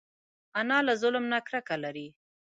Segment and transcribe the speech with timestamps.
[0.59, 2.07] انا له ظلم نه کرکه لري